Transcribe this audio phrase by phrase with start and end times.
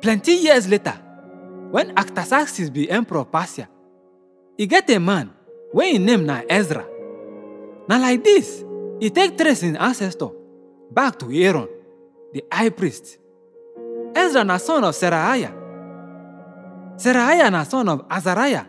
[0.00, 0.94] Plenty years later,
[1.70, 3.68] when Artaxerxes be emperor of Persia,
[4.56, 5.30] e get a man
[5.72, 6.84] wey im name na Ezra.
[7.88, 8.64] Na like this,
[9.00, 10.30] he take trace im ancestor
[10.90, 11.68] back to Aaron,
[12.32, 13.18] the high priest.
[14.14, 15.52] Ezra na son of Seraiah.
[16.96, 18.66] Seraiah na son of Azariah.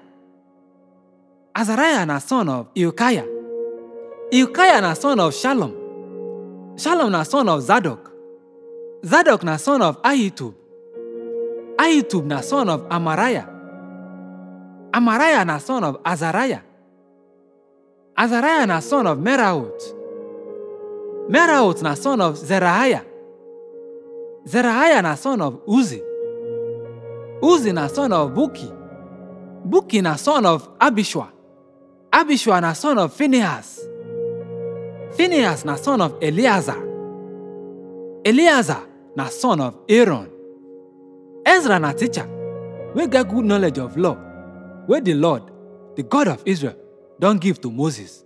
[1.55, 3.25] Azariah na son of Hilkiah.
[4.31, 5.73] Hilkiah na son of Shallum.
[6.75, 8.11] Shallum na son of Zadok.
[9.05, 10.53] Zadok na son of Ahitub.
[11.79, 13.47] Ahitub na son of Amariah.
[14.91, 16.59] Amariah na son of Azariah.
[18.17, 19.95] Azariah na son of Meraioth.
[21.29, 23.05] Meraioth na son of Zerahiah.
[24.45, 26.01] Zerahiah na son of Uzzi.
[27.41, 28.69] Uzzi na son of Bukki.
[29.65, 31.31] Bukki na son of Abishua.
[32.11, 33.79] Abishua na son of Phinehas.
[35.15, 36.83] Phinehas na son of Eleazar.
[38.25, 38.83] Eleazar
[39.15, 40.38] na son of Aaron.
[41.49, 42.27] Ezra na teacher
[42.95, 44.15] wey get good knowledge of law
[44.87, 45.43] wey the Lord,
[45.95, 46.75] the God of Israel,
[47.19, 48.23] don give to Moses.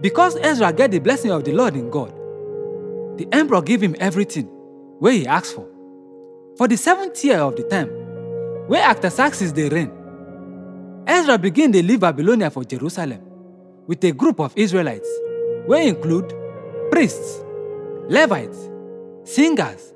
[0.00, 2.12] Because Ezra get the blessing of the Lord in God,
[3.18, 4.48] the emperor give him everything
[5.00, 5.66] wey he ask for.
[6.56, 7.90] For the seventh year of the time
[8.68, 9.90] wey Artaxerxes dey reign,
[11.06, 13.20] Ezra begin dey leave Babylonia for Jerusalem
[13.86, 15.08] with a group of Israelites
[15.66, 16.32] wey include
[16.90, 17.42] priests,
[18.08, 18.70] Levites,
[19.24, 19.92] singers,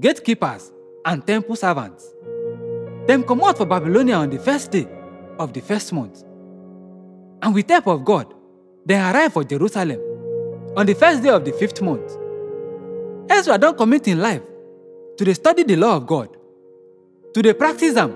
[0.00, 0.70] gatekeepers,
[1.04, 2.06] and temple servants.
[3.06, 4.86] Them come out for Babylonia on the first day
[5.38, 6.22] of the first month.
[7.42, 8.34] And with help of God,
[8.84, 10.00] they arrive for Jerusalem
[10.76, 12.16] on the first day of the fifth month.
[13.30, 14.42] Ezra don commit im life
[15.16, 16.28] to dey study the law of God,
[17.34, 18.14] to the practice them,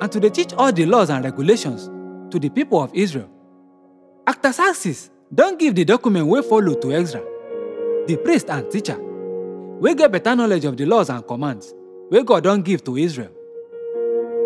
[0.00, 1.88] and to the teach all the laws and regulations
[2.32, 3.28] to the people of Israel.
[4.26, 7.22] Artaxerxes don give the document we follow to Ezra,
[8.06, 8.98] the priest and teacher,
[9.80, 11.74] we get better knowledge of the laws and commands
[12.10, 13.30] wey God don't give to Israel.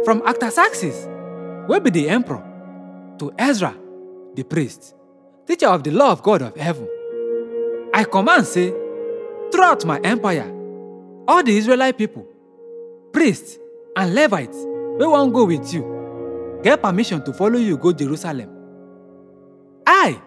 [0.05, 1.07] From Artaxerxes,
[1.67, 2.43] where be the emperor,
[3.19, 3.75] to Ezra,
[4.35, 4.95] the priest,
[5.47, 6.89] teacher of the law of God of heaven,
[7.93, 8.73] I command say,
[9.53, 10.51] throughout my empire,
[11.29, 12.27] all the Israelite people,
[13.13, 13.59] priests,
[13.97, 14.57] and Levites
[14.99, 18.49] wey wan go with you, get permission to follow you go Jerusalem.
[19.87, 20.21] I,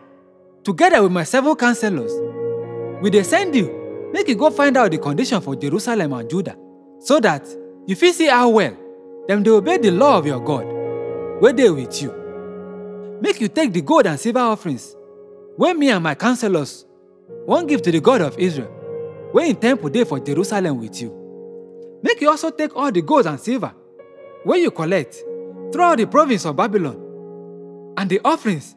[0.63, 2.11] together with my seven counselors,
[3.01, 6.55] will send you make you go find out the condition for Jerusalem and Judah,
[7.03, 7.45] so that
[7.85, 8.75] you fit see how well
[9.27, 10.65] dem dey obey the law of your God
[11.41, 12.11] wey dey with you.
[13.21, 14.95] Make you take the gold and silver offerings
[15.57, 16.85] wey me and my counselors
[17.45, 18.71] wan give to the God of Israel,
[19.33, 21.11] wey im temple dey for Jerusalem with you.
[22.01, 23.73] Make you also take all the gold and silver
[24.45, 25.15] wey you collect
[25.73, 26.95] throughout the province of Babylon
[27.97, 28.75] and the offerings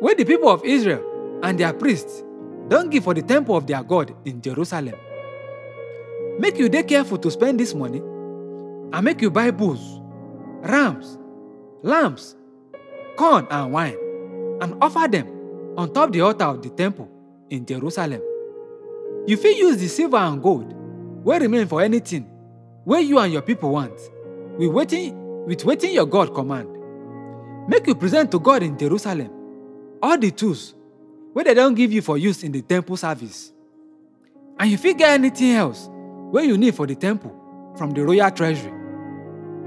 [0.00, 2.22] wey the people of Israel and their priests
[2.68, 4.94] don give for the temple of their God in Jerusalem.
[6.38, 10.00] Make you dey careful to spend this money and make you buy bulls,
[10.62, 11.18] rams,
[11.82, 12.36] lambs,
[13.16, 13.96] corn and wine
[14.60, 15.26] and offer them
[15.76, 17.08] on top the altar of the temple
[17.50, 18.20] in Jerusalem.
[19.26, 20.72] You fit use the silver and gold
[21.24, 22.28] wey remain for anything
[22.84, 23.98] wey you and your people want
[24.58, 25.14] with wetin
[25.46, 26.68] with wetin your God command.
[27.68, 29.30] Make you present to God in Jerusalem
[30.02, 30.74] all the tools
[31.34, 33.52] wey dem don give you for use in the temple service.
[34.58, 35.88] And you fit get anything else
[36.32, 37.32] wey you need for the temple
[37.76, 38.72] from the royal treasury.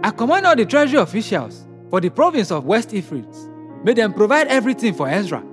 [0.03, 3.50] I command all the treasury officials for the province of West Euphrates,
[3.84, 5.44] may them provide everything for Ezra,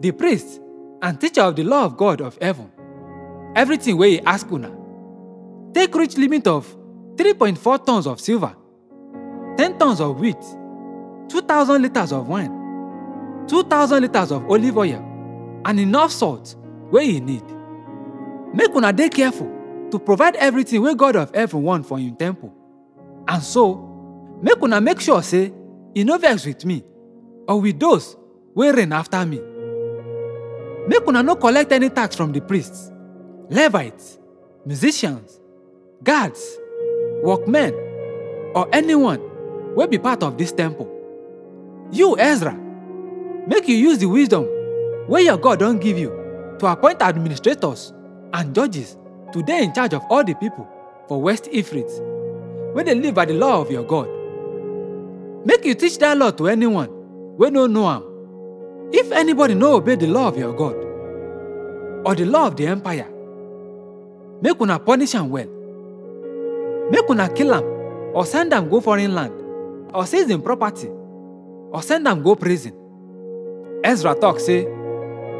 [0.00, 0.60] the priest
[1.02, 2.70] and teacher of the law of God of heaven.
[3.56, 4.70] Everything where he ask una.
[5.72, 6.66] Take rich limit of
[7.16, 8.54] 3.4 tons of silver,
[9.56, 10.40] 10 tons of wheat,
[11.28, 16.56] 2,000 liters of wine, 2,000 liters of olive oil, and enough salt
[16.90, 17.44] where you need.
[18.54, 19.59] Make una dey careful
[19.90, 22.52] to provide everything wey God of heaven want for im temple.
[23.28, 25.52] And so, make una make sure say
[25.94, 26.84] e no vex with me
[27.48, 28.16] or with those
[28.54, 29.40] wey reign after me.
[30.88, 32.90] Make una no collect any tax from the priests,
[33.50, 34.18] Levites,
[34.64, 35.40] musicians,
[36.02, 36.58] guards,
[37.22, 37.72] workmen,
[38.54, 39.20] or anyone
[39.74, 40.88] wey be part of this temple.
[41.92, 42.54] You, Ezra,
[43.46, 44.46] make you use the wisdom
[45.08, 46.10] wey your God don give you
[46.60, 47.92] to appoint administrators
[48.32, 48.96] and judges
[49.32, 50.66] to dey in charge of all the people
[51.08, 52.00] for West Euphrates
[52.74, 54.08] wey they live by the law of your God.
[55.44, 56.88] Make you teach that law to anyone
[57.38, 58.04] wey no know am.
[58.92, 60.74] If anybody no obey the law of your God
[62.06, 63.06] or the law of the empire,
[64.42, 65.48] make una punish am well.
[66.90, 67.64] Make una kill am
[68.14, 69.32] or send am go foreign land
[69.94, 72.74] or seize im property or send am go prison.
[73.84, 74.64] Ezra talk say,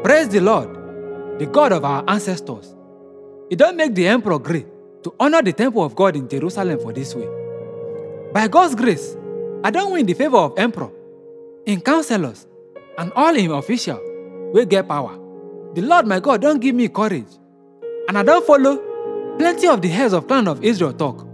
[0.03, 0.69] Praise the Lord,
[1.39, 2.73] the God of our ancestors.
[3.51, 4.65] He don make the emperor gree
[5.03, 7.27] to honor the temple of God in Jerusalem for this way.
[8.31, 9.17] By God's grace,
[9.61, 10.89] I don't win the favor of emperor,
[11.65, 12.47] in counselors,
[12.97, 13.99] and all in official
[14.53, 15.19] wey get power.
[15.75, 17.27] The Lord my God don't give me courage,
[18.07, 18.77] and I don't follow
[19.37, 21.27] plenty of the heads of clan of Israel talk.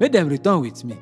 [0.00, 0.96] Make them return with me.